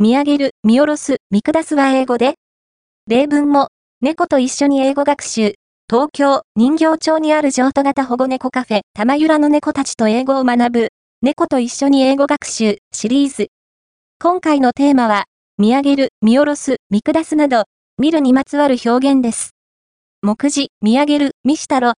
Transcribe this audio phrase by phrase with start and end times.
[0.00, 2.34] 見上げる、見下ろす、見下すは英語で
[3.08, 3.66] 例文も、
[4.00, 5.54] 猫と一緒に英語学習。
[5.90, 10.88] 東京、人形町にある譲渡型保護猫カフェ、玉浦の猫たちと英語を学ぶ、
[11.20, 13.48] 猫と一緒に英語学習シリーズ。
[14.22, 15.24] 今回のテーマは、
[15.58, 17.64] 見上げる、見下ろす、見下すなど、
[17.98, 19.50] 見るにまつわる表現です。
[20.22, 21.86] 目次、見上げる、見したろ、